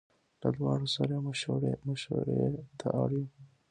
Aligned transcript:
له 0.41 0.49
دواړو 0.57 0.87
سره 0.95 1.11
یې 1.15 1.79
مشوړې 1.87 2.43
ته 2.79 2.87
اړ 3.01 3.09
یو. 3.17 3.25